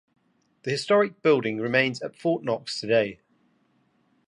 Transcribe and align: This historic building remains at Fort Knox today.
This 0.63 0.79
historic 0.81 1.21
building 1.21 1.59
remains 1.59 2.01
at 2.01 2.15
Fort 2.15 2.43
Knox 2.43 2.81
today. 2.81 3.19